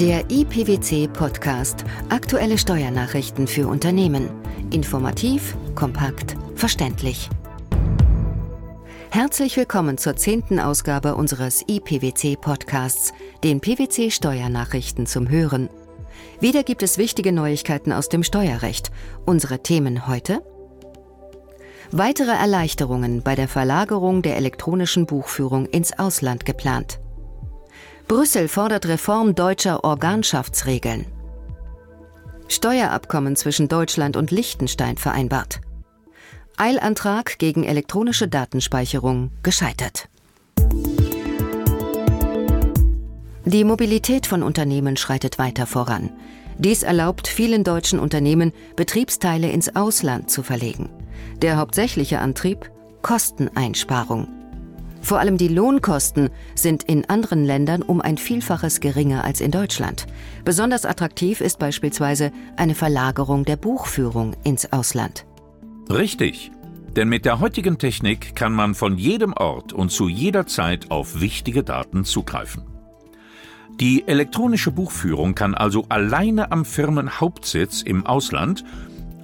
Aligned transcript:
Der 0.00 0.30
IPWC 0.30 1.08
Podcast. 1.08 1.84
Aktuelle 2.08 2.56
Steuernachrichten 2.56 3.48
für 3.48 3.66
Unternehmen. 3.66 4.30
Informativ, 4.70 5.56
kompakt, 5.74 6.36
verständlich. 6.54 7.28
Herzlich 9.10 9.56
willkommen 9.56 9.98
zur 9.98 10.14
zehnten 10.14 10.60
Ausgabe 10.60 11.16
unseres 11.16 11.64
IPWC 11.66 12.36
Podcasts, 12.40 13.12
den 13.42 13.60
PWC 13.60 14.12
Steuernachrichten 14.12 15.06
zum 15.06 15.28
Hören. 15.28 15.68
Wieder 16.38 16.62
gibt 16.62 16.84
es 16.84 16.96
wichtige 16.96 17.32
Neuigkeiten 17.32 17.90
aus 17.90 18.08
dem 18.08 18.22
Steuerrecht. 18.22 18.92
Unsere 19.26 19.64
Themen 19.64 20.06
heute? 20.06 20.42
Weitere 21.90 22.36
Erleichterungen 22.36 23.22
bei 23.22 23.34
der 23.34 23.48
Verlagerung 23.48 24.22
der 24.22 24.36
elektronischen 24.36 25.06
Buchführung 25.06 25.66
ins 25.66 25.98
Ausland 25.98 26.44
geplant. 26.44 27.00
Brüssel 28.08 28.48
fordert 28.48 28.88
Reform 28.88 29.34
deutscher 29.34 29.84
Organschaftsregeln. 29.84 31.04
Steuerabkommen 32.48 33.36
zwischen 33.36 33.68
Deutschland 33.68 34.16
und 34.16 34.30
Liechtenstein 34.30 34.96
vereinbart. 34.96 35.60
Eilantrag 36.56 37.38
gegen 37.38 37.64
elektronische 37.64 38.26
Datenspeicherung 38.26 39.30
gescheitert. 39.42 40.08
Die 43.44 43.64
Mobilität 43.64 44.26
von 44.26 44.42
Unternehmen 44.42 44.96
schreitet 44.96 45.38
weiter 45.38 45.66
voran. 45.66 46.08
Dies 46.56 46.84
erlaubt 46.84 47.28
vielen 47.28 47.62
deutschen 47.62 47.98
Unternehmen, 47.98 48.52
Betriebsteile 48.74 49.50
ins 49.50 49.76
Ausland 49.76 50.30
zu 50.30 50.42
verlegen. 50.42 50.88
Der 51.42 51.58
hauptsächliche 51.58 52.20
Antrieb 52.20 52.70
Kosteneinsparung. 53.02 54.37
Vor 55.00 55.20
allem 55.20 55.36
die 55.38 55.48
Lohnkosten 55.48 56.30
sind 56.54 56.82
in 56.82 57.08
anderen 57.08 57.44
Ländern 57.44 57.82
um 57.82 58.00
ein 58.00 58.18
Vielfaches 58.18 58.80
geringer 58.80 59.24
als 59.24 59.40
in 59.40 59.50
Deutschland. 59.50 60.06
Besonders 60.44 60.84
attraktiv 60.84 61.40
ist 61.40 61.58
beispielsweise 61.58 62.32
eine 62.56 62.74
Verlagerung 62.74 63.44
der 63.44 63.56
Buchführung 63.56 64.34
ins 64.44 64.72
Ausland. 64.72 65.24
Richtig. 65.90 66.50
Denn 66.96 67.08
mit 67.08 67.24
der 67.24 67.40
heutigen 67.40 67.78
Technik 67.78 68.34
kann 68.34 68.52
man 68.52 68.74
von 68.74 68.98
jedem 68.98 69.32
Ort 69.32 69.72
und 69.72 69.90
zu 69.90 70.08
jeder 70.08 70.46
Zeit 70.46 70.90
auf 70.90 71.20
wichtige 71.20 71.62
Daten 71.62 72.04
zugreifen. 72.04 72.64
Die 73.80 74.08
elektronische 74.08 74.72
Buchführung 74.72 75.36
kann 75.36 75.54
also 75.54 75.84
alleine 75.88 76.50
am 76.50 76.64
Firmenhauptsitz 76.64 77.82
im 77.82 78.04
Ausland 78.06 78.64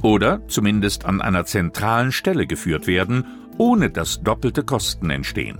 oder 0.02 0.46
zumindest 0.46 1.06
an 1.06 1.20
einer 1.20 1.44
zentralen 1.44 2.12
Stelle 2.12 2.46
geführt 2.46 2.86
werden, 2.86 3.24
ohne 3.58 3.90
dass 3.90 4.22
doppelte 4.22 4.62
Kosten 4.64 5.10
entstehen. 5.10 5.58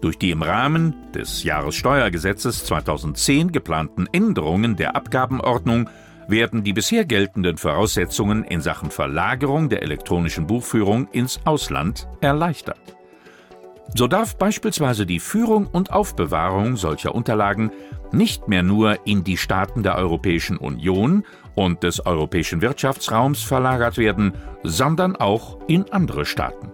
Durch 0.00 0.18
die 0.18 0.30
im 0.30 0.42
Rahmen 0.42 0.94
des 1.14 1.42
Jahressteuergesetzes 1.42 2.64
2010 2.66 3.50
geplanten 3.50 4.06
Änderungen 4.12 4.76
der 4.76 4.94
Abgabenordnung 4.94 5.88
werden 6.28 6.64
die 6.64 6.72
bisher 6.72 7.04
geltenden 7.04 7.56
Voraussetzungen 7.56 8.44
in 8.44 8.60
Sachen 8.60 8.90
Verlagerung 8.90 9.68
der 9.68 9.82
elektronischen 9.82 10.46
Buchführung 10.46 11.08
ins 11.12 11.40
Ausland 11.44 12.08
erleichtert. 12.20 12.96
So 13.94 14.08
darf 14.08 14.36
beispielsweise 14.36 15.06
die 15.06 15.20
Führung 15.20 15.66
und 15.66 15.92
Aufbewahrung 15.92 16.76
solcher 16.76 17.14
Unterlagen 17.14 17.70
nicht 18.12 18.48
mehr 18.48 18.62
nur 18.62 19.06
in 19.06 19.24
die 19.24 19.36
Staaten 19.36 19.82
der 19.82 19.96
Europäischen 19.96 20.56
Union 20.56 21.24
und 21.54 21.82
des 21.82 22.04
europäischen 22.04 22.60
Wirtschaftsraums 22.60 23.42
verlagert 23.42 23.96
werden, 23.96 24.34
sondern 24.62 25.16
auch 25.16 25.58
in 25.68 25.90
andere 25.92 26.24
Staaten. 26.24 26.70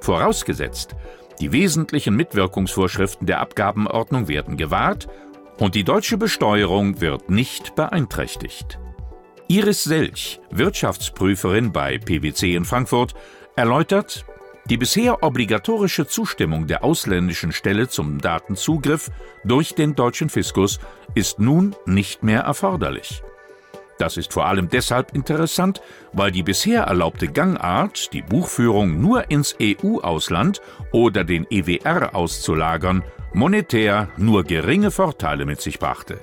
Vorausgesetzt, 0.00 0.96
die 1.40 1.52
wesentlichen 1.52 2.16
Mitwirkungsvorschriften 2.16 3.26
der 3.26 3.40
Abgabenordnung 3.40 4.28
werden 4.28 4.56
gewahrt 4.56 5.08
und 5.58 5.74
die 5.74 5.84
deutsche 5.84 6.16
Besteuerung 6.16 7.00
wird 7.00 7.30
nicht 7.30 7.74
beeinträchtigt. 7.74 8.78
Iris 9.48 9.84
Selch, 9.84 10.40
Wirtschaftsprüferin 10.50 11.72
bei 11.72 11.98
PwC 11.98 12.54
in 12.54 12.64
Frankfurt, 12.64 13.14
erläutert, 13.56 14.24
die 14.66 14.76
bisher 14.76 15.24
obligatorische 15.24 16.06
Zustimmung 16.06 16.66
der 16.66 16.84
ausländischen 16.84 17.50
Stelle 17.50 17.88
zum 17.88 18.20
Datenzugriff 18.20 19.10
durch 19.44 19.74
den 19.74 19.96
deutschen 19.96 20.28
Fiskus 20.28 20.78
ist 21.14 21.40
nun 21.40 21.74
nicht 21.86 22.22
mehr 22.22 22.42
erforderlich. 22.42 23.22
Das 24.00 24.16
ist 24.16 24.32
vor 24.32 24.46
allem 24.46 24.70
deshalb 24.70 25.14
interessant, 25.14 25.82
weil 26.14 26.30
die 26.30 26.42
bisher 26.42 26.84
erlaubte 26.84 27.28
Gangart, 27.28 28.14
die 28.14 28.22
Buchführung 28.22 28.98
nur 28.98 29.30
ins 29.30 29.54
EU-Ausland 29.60 30.62
oder 30.90 31.22
den 31.22 31.46
EWR 31.50 32.14
auszulagern, 32.14 33.04
monetär 33.34 34.08
nur 34.16 34.44
geringe 34.44 34.90
Vorteile 34.90 35.44
mit 35.44 35.60
sich 35.60 35.78
brachte. 35.78 36.18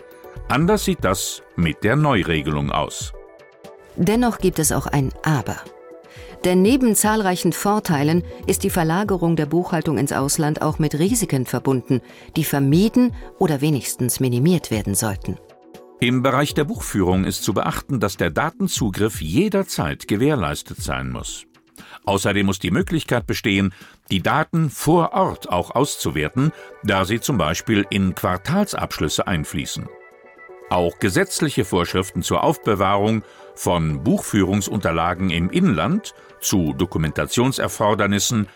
Anders 0.48 0.86
sieht 0.86 1.04
das 1.04 1.44
mit 1.56 1.84
der 1.84 1.96
Neuregelung 1.96 2.72
aus. 2.72 3.14
Dennoch 3.96 4.40
gibt 4.40 4.58
es 4.58 4.72
auch 4.72 4.88
ein 4.88 5.12
Aber. 5.22 5.58
Denn 6.46 6.64
neben 6.64 6.96
zahlreichen 6.96 7.54
Vorteilen 7.54 8.24
ist 8.48 8.64
die 8.64 8.72
Verlagerung 8.72 9.36
der 9.36 9.46
Buchhaltung 9.46 10.00
ins 10.00 10.14
Ausland 10.14 10.64
auch 10.64 10.80
mit 10.80 10.98
Risiken 10.98 11.46
verbunden, 11.46 12.02
die 12.36 12.44
vermieden 12.44 13.14
oder 13.38 13.62
wenigstens 13.62 14.20
minimiert 14.20 14.72
werden 14.72 14.96
sollten. 14.96 15.38
Im 16.00 16.22
Bereich 16.22 16.54
der 16.54 16.64
Buchführung 16.64 17.26
ist 17.26 17.44
zu 17.44 17.56
beachten, 17.56 18.00
dass 18.00 18.18
der 18.18 18.30
Datenzugriff 18.30 19.20
jederzeit 19.20 20.08
gewährleistet 20.08 20.78
sein 20.80 21.10
muss. 21.10 21.48
Außerdem 22.06 22.46
muss 22.46 22.60
die 22.60 22.70
Möglichkeit 22.70 23.26
bestehen, 23.26 23.74
die 24.12 24.22
Daten 24.22 24.70
vor 24.70 25.14
Ort 25.14 25.50
auch 25.50 25.72
auszuwerten, 25.72 26.52
da 26.84 27.04
sie 27.04 27.20
zum 27.20 27.40
Beispiel 27.40 27.84
in 27.90 28.14
Quartalsabschlüsse 28.14 29.26
einfließen. 29.26 29.90
Auch 30.70 31.00
gesetzliche 31.00 31.66
Vorschriften 31.66 32.22
zur 32.22 32.44
Aufbewahrung 32.44 33.24
von 33.56 34.04
Buchführungsunterlagen 34.04 35.32
im 35.32 35.50
Inland 35.50 36.14
zu 36.42 36.74
Dokumentationserfordernissen 36.74 38.48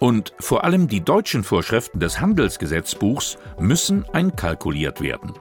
und 0.00 0.32
vor 0.40 0.64
allem 0.64 0.88
die 0.88 1.04
deutschen 1.04 1.44
Vorschriften 1.44 2.00
des 2.00 2.20
Handelsgesetzbuchs 2.20 3.36
müssen 3.58 4.06
einkalkuliert 4.12 5.02
werden. 5.02 5.34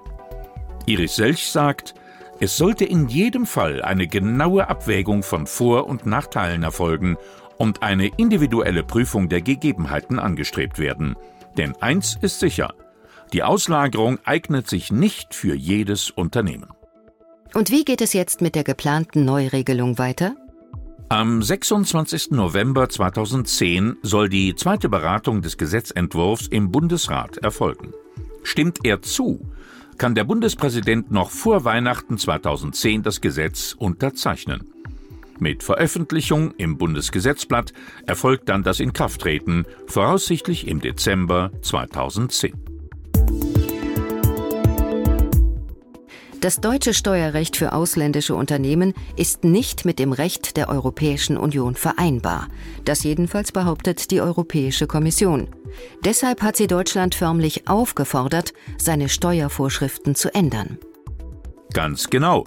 Iris 0.86 1.16
Selch 1.16 1.52
sagt, 1.52 1.96
es 2.40 2.58
sollte 2.58 2.86
in 2.86 3.08
jedem 3.08 3.46
Fall 3.46 3.82
eine 3.82 4.08
genaue 4.08 4.68
Abwägung 4.68 5.24
von 5.24 5.48
Vor- 5.48 5.88
und 5.88 6.06
Nachteilen 6.06 6.64
erfolgen 6.64 7.18
und 7.58 7.82
eine 7.82 8.08
individuelle 8.18 8.84
Prüfung 8.84 9.30
der 9.30 9.42
Gegebenheiten 9.42 10.20
angestrebt 10.20 10.78
werden. 10.78 11.16
Denn 11.58 11.76
eins 11.82 12.18
ist 12.22 12.40
sicher, 12.40 12.74
die 13.34 13.44
Auslagerung 13.44 14.20
eignet 14.26 14.68
sich 14.68 14.92
nicht 14.92 15.34
für 15.34 15.56
jedes 15.56 16.12
Unternehmen. 16.12 16.70
Und 17.54 17.72
wie 17.72 17.86
geht 17.86 18.02
es 18.02 18.14
jetzt 18.14 18.42
mit 18.42 18.54
der 18.54 18.64
geplanten 18.64 19.24
Neuregelung 19.24 19.98
weiter? 19.98 20.36
Am 21.08 21.42
26. 21.42 22.32
November 22.32 22.90
2010 22.90 23.98
soll 24.02 24.28
die 24.28 24.56
zweite 24.56 24.90
Beratung 24.90 25.42
des 25.42 25.58
Gesetzentwurfs 25.58 26.48
im 26.48 26.72
Bundesrat 26.72 27.38
erfolgen. 27.38 27.94
Stimmt 28.44 28.80
er 28.84 29.02
zu, 29.02 29.40
kann 29.98 30.16
der 30.16 30.24
Bundespräsident 30.24 31.12
noch 31.12 31.30
vor 31.30 31.66
Weihnachten 31.66 32.18
2010 32.18 33.04
das 33.04 33.22
Gesetz 33.22 33.76
unterzeichnen. 33.78 34.72
Mit 35.40 35.64
Veröffentlichung 35.64 36.54
im 36.58 36.78
Bundesgesetzblatt 36.78 37.74
erfolgt 38.06 38.50
dann 38.50 38.64
das 38.64 38.80
Inkrafttreten, 38.80 39.66
voraussichtlich 39.88 40.68
im 40.68 40.80
Dezember 40.80 41.52
2010. 41.62 42.65
Das 46.46 46.62
deutsche 46.62 46.94
Steuerrecht 46.94 47.58
für 47.58 47.74
ausländische 47.74 48.36
Unternehmen 48.36 48.94
ist 49.16 49.44
nicht 49.44 49.84
mit 49.84 49.98
dem 49.98 50.12
Recht 50.12 50.58
der 50.58 50.70
Europäischen 50.70 51.38
Union 51.38 51.74
vereinbar. 51.74 52.50
Das 52.84 53.04
jedenfalls 53.04 53.52
behauptet 53.52 54.12
die 54.12 54.22
Europäische 54.22 54.86
Kommission. 54.86 55.48
Deshalb 56.04 56.44
hat 56.44 56.56
sie 56.56 56.68
Deutschland 56.68 57.16
förmlich 57.16 57.68
aufgefordert, 57.68 58.54
seine 58.78 59.10
Steuervorschriften 59.10 60.14
zu 60.14 60.36
ändern. 60.36 60.78
Ganz 61.74 62.12
genau. 62.12 62.44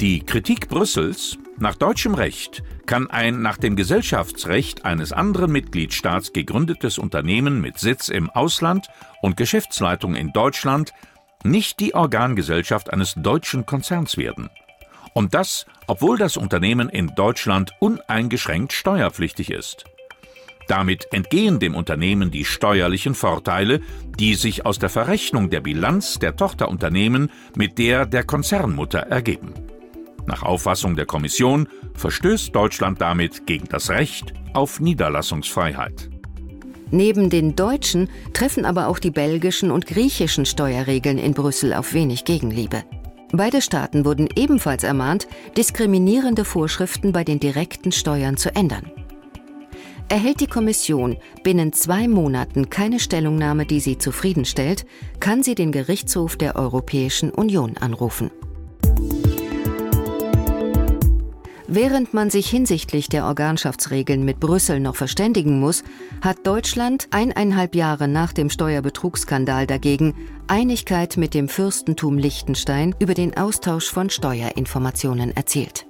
Die 0.00 0.26
Kritik 0.26 0.68
Brüssels 0.68 1.38
nach 1.56 1.76
deutschem 1.76 2.14
Recht 2.14 2.64
kann 2.86 3.08
ein 3.10 3.42
nach 3.42 3.58
dem 3.58 3.76
Gesellschaftsrecht 3.76 4.84
eines 4.84 5.12
anderen 5.12 5.52
Mitgliedstaats 5.52 6.32
gegründetes 6.32 6.98
Unternehmen 6.98 7.60
mit 7.60 7.78
Sitz 7.78 8.08
im 8.08 8.28
Ausland 8.28 8.88
und 9.22 9.36
Geschäftsleitung 9.36 10.16
in 10.16 10.32
Deutschland 10.32 10.92
nicht 11.44 11.80
die 11.80 11.94
Organgesellschaft 11.94 12.92
eines 12.92 13.14
deutschen 13.14 13.66
Konzerns 13.66 14.16
werden. 14.16 14.50
Und 15.12 15.34
das, 15.34 15.66
obwohl 15.86 16.18
das 16.18 16.36
Unternehmen 16.36 16.88
in 16.88 17.08
Deutschland 17.14 17.72
uneingeschränkt 17.80 18.72
steuerpflichtig 18.72 19.50
ist. 19.50 19.84
Damit 20.68 21.12
entgehen 21.12 21.58
dem 21.58 21.74
Unternehmen 21.74 22.30
die 22.30 22.44
steuerlichen 22.44 23.16
Vorteile, 23.16 23.80
die 24.18 24.36
sich 24.36 24.64
aus 24.64 24.78
der 24.78 24.88
Verrechnung 24.88 25.50
der 25.50 25.60
Bilanz 25.60 26.20
der 26.20 26.36
Tochterunternehmen 26.36 27.32
mit 27.56 27.76
der 27.78 28.06
der 28.06 28.22
Konzernmutter 28.22 29.00
ergeben. 29.00 29.52
Nach 30.26 30.44
Auffassung 30.44 30.94
der 30.94 31.06
Kommission 31.06 31.66
verstößt 31.94 32.54
Deutschland 32.54 33.00
damit 33.00 33.48
gegen 33.48 33.66
das 33.66 33.90
Recht 33.90 34.32
auf 34.52 34.78
Niederlassungsfreiheit. 34.78 36.08
Neben 36.90 37.30
den 37.30 37.54
deutschen 37.54 38.08
treffen 38.32 38.64
aber 38.64 38.88
auch 38.88 38.98
die 38.98 39.10
belgischen 39.10 39.70
und 39.70 39.86
griechischen 39.86 40.44
Steuerregeln 40.44 41.18
in 41.18 41.34
Brüssel 41.34 41.72
auf 41.72 41.94
wenig 41.94 42.24
Gegenliebe. 42.24 42.82
Beide 43.32 43.62
Staaten 43.62 44.04
wurden 44.04 44.28
ebenfalls 44.34 44.82
ermahnt, 44.82 45.28
diskriminierende 45.56 46.44
Vorschriften 46.44 47.12
bei 47.12 47.22
den 47.22 47.38
direkten 47.38 47.92
Steuern 47.92 48.36
zu 48.36 48.54
ändern. 48.56 48.90
Erhält 50.08 50.40
die 50.40 50.48
Kommission 50.48 51.16
binnen 51.44 51.72
zwei 51.72 52.08
Monaten 52.08 52.68
keine 52.68 52.98
Stellungnahme, 52.98 53.64
die 53.64 53.78
sie 53.78 53.96
zufriedenstellt, 53.96 54.84
kann 55.20 55.44
sie 55.44 55.54
den 55.54 55.70
Gerichtshof 55.70 56.36
der 56.36 56.56
Europäischen 56.56 57.30
Union 57.30 57.76
anrufen. 57.76 58.32
Während 61.72 62.14
man 62.14 62.30
sich 62.30 62.50
hinsichtlich 62.50 63.08
der 63.08 63.26
Organschaftsregeln 63.26 64.24
mit 64.24 64.40
Brüssel 64.40 64.80
noch 64.80 64.96
verständigen 64.96 65.60
muss, 65.60 65.84
hat 66.20 66.44
Deutschland 66.44 67.06
eineinhalb 67.12 67.76
Jahre 67.76 68.08
nach 68.08 68.32
dem 68.32 68.50
Steuerbetrugsskandal 68.50 69.68
dagegen 69.68 70.16
Einigkeit 70.48 71.16
mit 71.16 71.32
dem 71.32 71.48
Fürstentum 71.48 72.18
Liechtenstein 72.18 72.92
über 72.98 73.14
den 73.14 73.36
Austausch 73.36 73.88
von 73.88 74.10
Steuerinformationen 74.10 75.30
erzielt. 75.36 75.86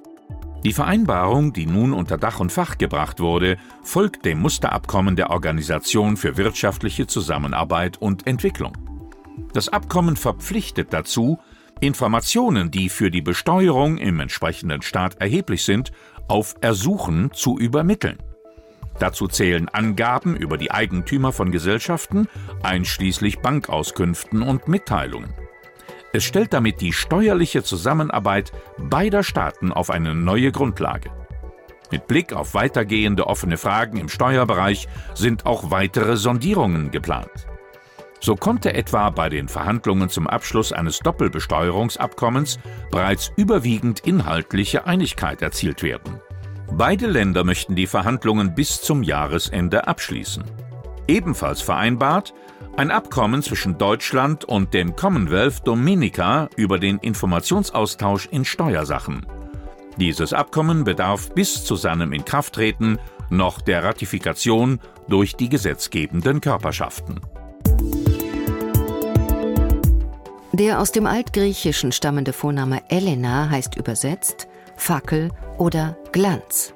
Die 0.65 0.75
Vereinbarung, 0.75 1.55
die 1.55 1.65
nun 1.65 1.95
unter 1.95 2.19
Dach 2.19 2.41
und 2.41 2.53
Fach 2.53 2.77
gebracht 2.77 3.19
wurde, 3.19 3.57
folgt 3.83 4.27
dem 4.27 4.39
Musterabkommen 4.41 5.17
der 5.17 5.31
Organisation 5.31 6.19
für 6.19 6.37
wirtschaftliche 6.37 7.07
Zusammenarbeit 7.07 7.97
und 7.97 8.27
Entwicklung. 8.27 8.75
Das 9.55 9.71
Abkommen 9.71 10.17
verpflichtet 10.17 10.93
dazu, 10.93 11.39
Informationen, 11.81 12.71
die 12.71 12.91
für 12.91 13.11
die 13.11 13.23
Besteuerung 13.23 13.97
im 13.97 14.21
entsprechenden 14.21 14.83
Staat 14.83 15.21
erheblich 15.21 15.65
sind, 15.65 15.93
auf 16.29 16.55
Ersuchen 16.61 17.33
zu 17.33 17.59
übermitteln. 17.59 18.19
Dazu 18.99 19.29
zählen 19.29 19.69
Angaben 19.71 20.37
über 20.37 20.59
die 20.59 20.71
Eigentümer 20.71 21.33
von 21.33 21.51
Gesellschaften, 21.51 22.29
einschließlich 22.63 23.39
Bankauskünften 23.39 24.43
und 24.43 24.69
Mitteilungen. 24.69 25.33
Es 26.13 26.25
stellt 26.25 26.53
damit 26.53 26.83
die 26.83 26.93
steuerliche 26.93 27.63
Zusammenarbeit 27.63 28.53
beider 28.77 29.23
Staaten 29.23 29.73
auf 29.73 29.91
eine 29.91 30.15
neue 30.15 30.53
Grundlage. 30.53 31.11
Mit 31.91 32.07
Blick 32.07 32.35
auf 32.35 32.53
weitergehende 32.53 33.27
offene 33.27 33.57
Fragen 33.57 33.97
im 33.97 34.09
Steuerbereich 34.09 34.87
sind 35.15 35.47
auch 35.47 35.71
weitere 35.71 36.17
Sondierungen 36.17 36.91
geplant. 36.91 37.47
So 38.21 38.37
konnte 38.37 38.75
etwa 38.75 39.09
bei 39.11 39.29
den 39.29 39.49
Verhandlungen 39.49 40.11
zum 40.11 40.27
Abschluss 40.27 40.73
eines 40.73 40.99
Doppelbesteuerungsabkommens 40.99 42.59
bereits 42.91 43.33
überwiegend 43.37 44.01
inhaltliche 44.01 44.87
Einigkeit 44.87 45.41
erzielt 45.41 45.83
werden. 45.83 46.21
Beide 46.73 47.07
Länder 47.07 47.45
möchten 47.45 47.75
die 47.75 47.87
Verhandlungen 47.87 48.55
bis 48.55 48.81
zum 48.83 49.03
Jahresende 49.03 49.89
abschließen. 49.89 50.45
Ebenfalls 51.09 51.63
vereinbart 51.63 52.35
ein 52.77 52.91
Abkommen 52.91 53.43
zwischen 53.43 53.79
Deutschland 53.79 54.45
und 54.45 54.73
dem 54.75 54.95
Commonwealth 54.95 55.67
Dominica 55.67 56.49
über 56.57 56.79
den 56.79 56.99
Informationsaustausch 56.99 58.27
in 58.31 58.45
Steuersachen. 58.45 59.27
Dieses 59.97 60.33
Abkommen 60.33 60.85
bedarf 60.85 61.35
bis 61.35 61.65
zu 61.65 61.75
seinem 61.75 62.13
Inkrafttreten 62.13 62.99
noch 63.29 63.61
der 63.61 63.83
Ratifikation 63.83 64.79
durch 65.09 65.37
die 65.37 65.49
gesetzgebenden 65.49 66.41
Körperschaften. 66.41 67.21
Der 70.61 70.79
aus 70.79 70.93
dem 70.93 71.07
Altgriechischen 71.07 71.91
stammende 71.91 72.35
Vorname 72.35 72.83
Elena 72.91 73.49
heißt 73.49 73.77
übersetzt 73.77 74.47
Fackel 74.77 75.31
oder 75.57 75.97
Glanz. 76.13 76.75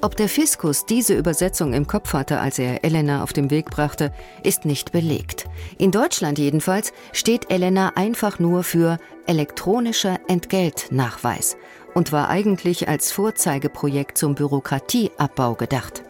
Ob 0.00 0.16
der 0.16 0.28
Fiskus 0.28 0.86
diese 0.86 1.14
Übersetzung 1.16 1.72
im 1.72 1.88
Kopf 1.88 2.12
hatte, 2.12 2.38
als 2.38 2.60
er 2.60 2.84
Elena 2.84 3.24
auf 3.24 3.32
den 3.32 3.50
Weg 3.50 3.68
brachte, 3.68 4.12
ist 4.44 4.64
nicht 4.64 4.92
belegt. 4.92 5.46
In 5.76 5.90
Deutschland 5.90 6.38
jedenfalls 6.38 6.92
steht 7.10 7.50
Elena 7.50 7.94
einfach 7.96 8.38
nur 8.38 8.62
für 8.62 8.98
elektronischer 9.26 10.20
Entgeltnachweis 10.28 11.56
und 11.94 12.12
war 12.12 12.28
eigentlich 12.28 12.88
als 12.88 13.10
Vorzeigeprojekt 13.10 14.18
zum 14.18 14.36
Bürokratieabbau 14.36 15.56
gedacht. 15.56 16.04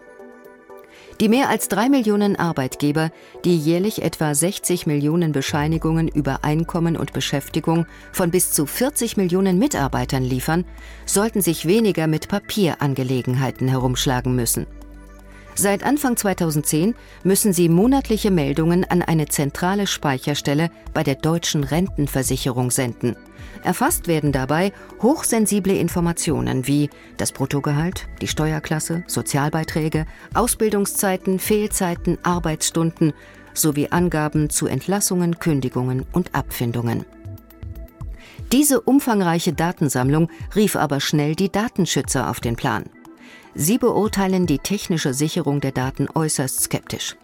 Die 1.21 1.29
mehr 1.29 1.49
als 1.49 1.69
drei 1.69 1.89
Millionen 1.89 2.37
Arbeitgeber, 2.37 3.11
die 3.45 3.57
jährlich 3.57 4.03
etwa 4.03 4.35
60 4.35 4.87
Millionen 4.87 5.33
Bescheinigungen 5.33 6.09
über 6.09 6.41
Einkommen 6.43 6.97
und 6.97 7.13
Beschäftigung 7.13 7.87
von 8.13 8.31
bis 8.31 8.53
zu 8.53 8.67
40 8.67 9.17
Millionen 9.17 9.59
Mitarbeitern 9.59 10.25
liefern, 10.25 10.65
sollten 11.07 11.41
sich 11.41 11.67
weniger 11.67 12.09
mit 12.09 12.29
Papierangelegenheiten 12.29 13.69
herumschlagen 13.69 14.35
müssen. 14.35 14.67
Seit 15.57 15.85
Anfang 15.85 16.17
2010 16.17 16.95
müssen 17.23 17.53
sie 17.53 17.69
monatliche 17.69 18.33
Meldungen 18.33 18.85
an 18.85 19.03
eine 19.03 19.27
zentrale 19.27 19.87
Speicherstelle 19.87 20.71
bei 20.93 21.05
der 21.05 21.15
deutschen 21.15 21.63
Rentenversicherung 21.63 22.73
senden. 22.73 23.17
Erfasst 23.63 24.09
werden 24.09 24.33
dabei 24.33 24.73
hochsensible 25.01 25.75
Informationen 25.75 26.67
wie 26.67 26.91
das 27.17 27.33
Bruttogehalt, 27.33 28.09
die 28.21 28.27
Steuerklasse, 28.27 29.05
Sozialbeiträge, 29.07 30.07
Ausbildungszeiten, 30.35 31.39
Fehlzeiten, 31.39 32.19
Arbeitsstunden 32.25 33.13
sowie 33.55 33.89
Angaben 33.89 34.51
zu 34.51 34.67
Entlassungen, 34.67 35.39
Kündigungen 35.39 36.05
und 36.13 36.35
Abfindungen. 36.35 37.05
Diese 38.51 38.81
umfangreiche 38.81 39.53
Datensammlung 39.53 40.29
rief 40.55 40.77
aber 40.77 41.01
schnell 41.01 41.37
die 41.37 41.51
Datenschützer 41.51 42.29
auf 42.29 42.41
den 42.41 42.57
Plan. 42.57 42.85
Sie 43.55 43.79
beurteilen 43.79 44.47
die 44.47 44.59
technische 44.59 45.15
Sicherung 45.15 45.61
der 45.61 45.73
Daten 45.73 46.09
äußerst 46.13 46.63
skeptisch. 46.63 47.17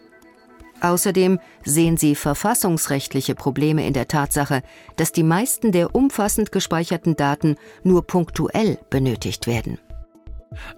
Außerdem 0.80 1.38
sehen 1.64 1.96
sie 1.96 2.14
verfassungsrechtliche 2.14 3.34
Probleme 3.34 3.86
in 3.86 3.92
der 3.92 4.08
Tatsache, 4.08 4.62
dass 4.96 5.12
die 5.12 5.22
meisten 5.22 5.72
der 5.72 5.94
umfassend 5.94 6.52
gespeicherten 6.52 7.16
Daten 7.16 7.56
nur 7.82 8.06
punktuell 8.06 8.78
benötigt 8.88 9.46
werden. 9.46 9.78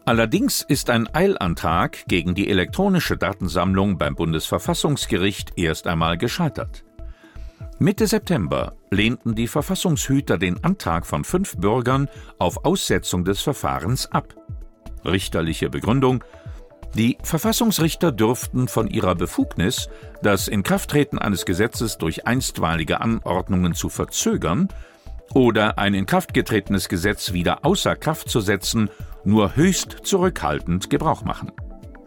Allerdings 0.04 0.62
ist 0.62 0.90
ein 0.90 1.08
Eilantrag 1.14 2.04
gegen 2.06 2.34
die 2.34 2.48
elektronische 2.48 3.16
Datensammlung 3.16 3.96
beim 3.96 4.14
Bundesverfassungsgericht 4.14 5.52
erst 5.56 5.86
einmal 5.86 6.18
gescheitert. 6.18 6.84
Mitte 7.78 8.06
September 8.06 8.76
lehnten 8.90 9.34
die 9.34 9.48
Verfassungshüter 9.48 10.36
den 10.36 10.62
Antrag 10.62 11.06
von 11.06 11.24
fünf 11.24 11.56
Bürgern 11.56 12.08
auf 12.38 12.64
Aussetzung 12.64 13.24
des 13.24 13.40
Verfahrens 13.40 14.10
ab. 14.12 14.34
Richterliche 15.04 15.70
Begründung 15.70 16.24
die 16.94 17.16
Verfassungsrichter 17.22 18.12
dürften 18.12 18.68
von 18.68 18.86
ihrer 18.88 19.14
Befugnis, 19.14 19.88
das 20.22 20.46
Inkrafttreten 20.46 21.18
eines 21.18 21.46
Gesetzes 21.46 21.96
durch 21.96 22.26
einstweilige 22.26 23.00
Anordnungen 23.00 23.74
zu 23.74 23.88
verzögern 23.88 24.68
oder 25.32 25.78
ein 25.78 25.94
in 25.94 26.04
Kraft 26.04 26.34
getretenes 26.34 26.90
Gesetz 26.90 27.32
wieder 27.32 27.64
außer 27.64 27.96
Kraft 27.96 28.28
zu 28.28 28.40
setzen, 28.40 28.90
nur 29.24 29.56
höchst 29.56 30.00
zurückhaltend 30.02 30.90
Gebrauch 30.90 31.24
machen. 31.24 31.52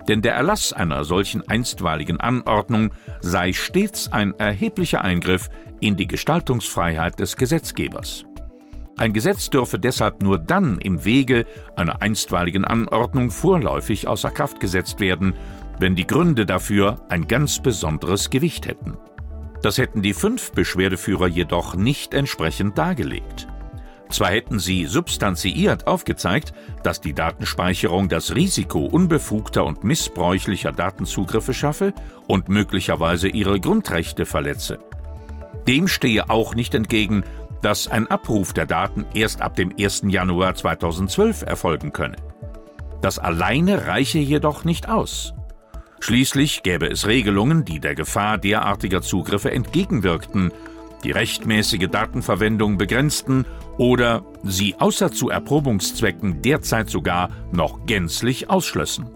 Denn 0.08 0.22
der 0.22 0.36
Erlass 0.36 0.72
einer 0.72 1.04
solchen 1.04 1.48
einstweiligen 1.48 2.20
Anordnung 2.20 2.92
sei 3.22 3.54
stets 3.54 4.12
ein 4.12 4.36
erheblicher 4.38 5.02
Eingriff 5.02 5.50
in 5.80 5.96
die 5.96 6.06
Gestaltungsfreiheit 6.06 7.20
des 7.20 7.38
Gesetzgebers. 7.38 8.26
Ein 8.98 9.12
Gesetz 9.12 9.50
dürfe 9.50 9.78
deshalb 9.78 10.24
nur 10.24 10.38
dann 10.40 10.80
im 10.80 11.04
Wege 11.04 11.46
einer 11.76 12.02
einstweiligen 12.02 12.64
Anordnung 12.64 13.30
vorläufig 13.30 14.08
außer 14.08 14.32
Kraft 14.32 14.60
gesetzt 14.62 15.02
werden, 15.02 15.34
wenn 15.80 15.96
die 15.96 16.08
Gründe 16.08 16.46
dafür 16.46 17.02
ein 17.10 17.28
ganz 17.28 17.62
besonderes 17.62 18.30
Gewicht 18.30 18.68
hätten. 18.68 18.98
Das 19.62 19.78
hätten 19.78 20.02
die 20.02 20.14
fünf 20.14 20.52
Beschwerdeführer 20.52 21.28
jedoch 21.28 21.76
nicht 21.76 22.14
entsprechend 22.14 22.78
dargelegt. 22.78 23.48
Zwar 24.10 24.30
hätten 24.30 24.60
sie 24.60 24.86
substanziiert 24.86 25.88
aufgezeigt, 25.88 26.54
dass 26.84 27.02
die 27.02 27.14
Datenspeicherung 27.14 28.08
das 28.08 28.36
Risiko 28.36 28.86
unbefugter 28.86 29.66
und 29.66 29.84
missbräuchlicher 29.84 30.72
Datenzugriffe 30.72 31.54
schaffe 31.54 31.94
und 32.28 32.48
möglicherweise 32.48 33.28
ihre 33.28 33.60
Grundrechte 33.60 34.26
verletze. 34.26 34.80
Dem 35.68 35.88
stehe 35.88 36.30
auch 36.30 36.54
nicht 36.54 36.76
entgegen, 36.76 37.24
dass 37.66 37.88
ein 37.88 38.06
Abruf 38.12 38.54
der 38.54 38.68
Daten 38.68 39.08
erst 39.16 39.42
ab 39.42 39.56
dem 39.56 39.74
1. 39.76 40.04
Januar 40.06 40.54
2012 40.54 41.42
erfolgen 41.42 41.92
könne. 41.94 42.18
Das 43.02 43.18
alleine 43.18 43.88
reiche 43.88 44.20
jedoch 44.20 44.66
nicht 44.66 44.88
aus. 44.88 45.34
Schließlich 46.00 46.62
gäbe 46.62 46.88
es 46.88 47.08
Regelungen, 47.08 47.66
die 47.66 47.80
der 47.80 47.96
Gefahr 47.96 48.38
derartiger 48.38 49.02
Zugriffe 49.02 49.50
entgegenwirkten, 49.50 50.52
die 51.04 51.10
rechtmäßige 51.10 51.88
Datenverwendung 51.90 52.78
begrenzten 52.78 53.46
oder 53.80 54.24
sie 54.44 54.76
außer 54.78 55.12
zu 55.12 55.30
Erprobungszwecken 55.32 56.44
derzeit 56.44 56.92
sogar 56.92 57.30
noch 57.52 57.88
gänzlich 57.88 58.48
ausschlössen. 58.48 59.10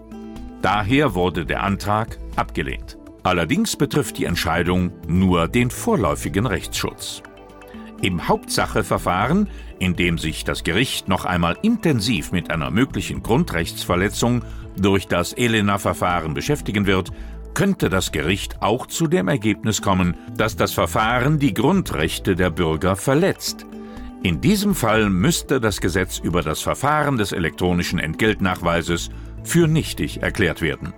Daher 0.60 1.14
wurde 1.14 1.46
der 1.46 1.62
Antrag 1.62 2.18
abgelehnt. 2.34 2.98
Allerdings 3.22 3.76
betrifft 3.76 4.18
die 4.18 4.24
Entscheidung 4.24 4.90
nur 5.06 5.46
den 5.46 5.70
vorläufigen 5.70 6.46
Rechtsschutz. 6.46 7.22
Im 8.02 8.28
Hauptsacheverfahren, 8.28 9.48
in 9.78 9.94
dem 9.94 10.16
sich 10.16 10.44
das 10.44 10.64
Gericht 10.64 11.08
noch 11.08 11.24
einmal 11.24 11.58
intensiv 11.62 12.32
mit 12.32 12.50
einer 12.50 12.70
möglichen 12.70 13.22
Grundrechtsverletzung 13.22 14.42
durch 14.76 15.06
das 15.06 15.32
Elena-Verfahren 15.34 16.32
beschäftigen 16.32 16.86
wird, 16.86 17.12
könnte 17.54 17.90
das 17.90 18.12
Gericht 18.12 18.62
auch 18.62 18.86
zu 18.86 19.06
dem 19.06 19.28
Ergebnis 19.28 19.82
kommen, 19.82 20.16
dass 20.36 20.56
das 20.56 20.72
Verfahren 20.72 21.38
die 21.38 21.52
Grundrechte 21.52 22.36
der 22.36 22.50
Bürger 22.50 22.96
verletzt. 22.96 23.66
In 24.22 24.40
diesem 24.40 24.74
Fall 24.74 25.10
müsste 25.10 25.60
das 25.60 25.80
Gesetz 25.80 26.18
über 26.18 26.42
das 26.42 26.60
Verfahren 26.60 27.16
des 27.16 27.32
elektronischen 27.32 27.98
Entgeltnachweises 27.98 29.10
für 29.44 29.66
nichtig 29.66 30.22
erklärt 30.22 30.60
werden. 30.60 30.92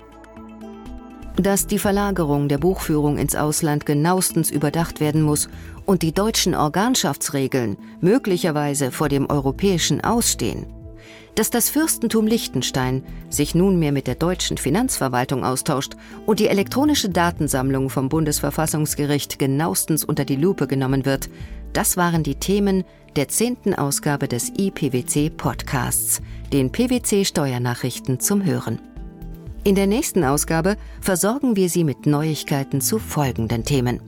Dass 1.36 1.66
die 1.66 1.78
Verlagerung 1.78 2.48
der 2.48 2.58
Buchführung 2.58 3.16
ins 3.16 3.34
Ausland 3.34 3.86
genauestens 3.86 4.50
überdacht 4.50 5.00
werden 5.00 5.22
muss 5.22 5.48
und 5.86 6.02
die 6.02 6.12
deutschen 6.12 6.54
Organschaftsregeln 6.54 7.78
möglicherweise 8.00 8.90
vor 8.90 9.08
dem 9.08 9.28
europäischen 9.30 10.02
ausstehen. 10.02 10.66
Dass 11.34 11.48
das 11.48 11.70
Fürstentum 11.70 12.26
Liechtenstein 12.26 13.02
sich 13.30 13.54
nunmehr 13.54 13.92
mit 13.92 14.06
der 14.06 14.16
deutschen 14.16 14.58
Finanzverwaltung 14.58 15.44
austauscht 15.44 15.94
und 16.26 16.38
die 16.38 16.48
elektronische 16.48 17.08
Datensammlung 17.08 17.88
vom 17.88 18.10
Bundesverfassungsgericht 18.10 19.38
genauestens 19.38 20.04
unter 20.04 20.26
die 20.26 20.36
Lupe 20.36 20.66
genommen 20.66 21.06
wird, 21.06 21.30
das 21.72 21.96
waren 21.96 22.22
die 22.22 22.34
Themen 22.34 22.84
der 23.16 23.28
zehnten 23.28 23.74
Ausgabe 23.74 24.28
des 24.28 24.52
IPWC 24.58 25.30
Podcasts, 25.30 26.20
den 26.52 26.70
PWC 26.70 27.24
Steuernachrichten 27.24 28.20
zum 28.20 28.44
Hören. 28.44 28.91
In 29.64 29.76
der 29.76 29.86
nächsten 29.86 30.24
Ausgabe 30.24 30.76
versorgen 31.00 31.54
wir 31.54 31.68
Sie 31.68 31.84
mit 31.84 32.04
Neuigkeiten 32.04 32.80
zu 32.80 32.98
folgenden 32.98 33.64
Themen. 33.64 34.00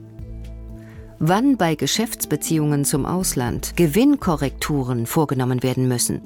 Wann 1.17 1.55
bei 1.55 1.75
Geschäftsbeziehungen 1.75 2.83
zum 2.83 3.05
Ausland 3.05 3.77
Gewinnkorrekturen 3.77 5.05
vorgenommen 5.05 5.63
werden 5.63 5.87
müssen. 5.87 6.21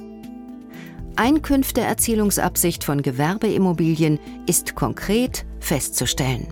Einkünfteerzielungsabsicht 1.15 2.83
von 2.83 3.03
Gewerbeimmobilien 3.03 4.19
ist 4.48 4.74
konkret 4.74 5.45
festzustellen. 5.59 6.48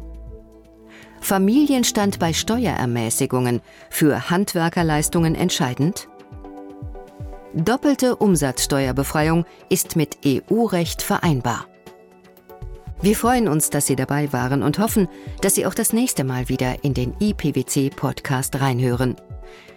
Familienstand 1.19 2.19
bei 2.19 2.31
Steuerermäßigungen 2.31 3.61
für 3.89 4.29
Handwerkerleistungen 4.29 5.33
entscheidend? 5.33 6.09
Doppelte 7.55 8.17
Umsatzsteuerbefreiung 8.17 9.45
ist 9.69 9.95
mit 9.95 10.19
EU-Recht 10.23 11.01
vereinbar. 11.01 11.65
Wir 13.01 13.15
freuen 13.15 13.47
uns, 13.47 13.69
dass 13.69 13.85
Sie 13.85 13.95
dabei 13.95 14.33
waren 14.33 14.63
und 14.63 14.79
hoffen, 14.79 15.07
dass 15.41 15.55
Sie 15.55 15.65
auch 15.65 15.75
das 15.75 15.93
nächste 15.93 16.23
Mal 16.23 16.49
wieder 16.49 16.83
in 16.83 16.93
den 16.93 17.13
IPWC-Podcast 17.19 18.59
reinhören. 18.59 19.15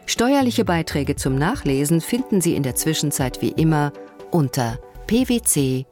Steuerliche 0.07 0.65
Beiträge 0.65 1.17
zum 1.17 1.37
Nachlesen 1.37 2.01
finden 2.01 2.41
Sie 2.41 2.55
in 2.55 2.63
der 2.63 2.75
Zwischenzeit 2.75 3.43
wie 3.43 3.51
immer 3.51 3.93
unter 4.31 4.79
pwc.de. 5.07 5.85